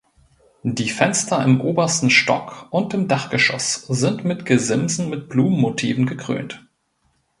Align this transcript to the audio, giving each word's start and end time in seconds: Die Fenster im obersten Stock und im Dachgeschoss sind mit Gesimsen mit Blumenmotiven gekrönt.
Die 0.63 0.89
Fenster 0.89 1.43
im 1.43 1.61
obersten 1.61 2.09
Stock 2.09 2.65
und 2.71 2.95
im 2.95 3.07
Dachgeschoss 3.07 3.85
sind 3.87 4.23
mit 4.25 4.45
Gesimsen 4.47 5.11
mit 5.11 5.29
Blumenmotiven 5.29 6.07
gekrönt. 6.07 6.65